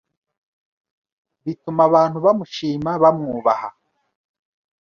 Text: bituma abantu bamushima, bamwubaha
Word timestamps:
bituma 1.43 1.81
abantu 1.89 2.17
bamushima, 2.25 2.91
bamwubaha 3.01 3.69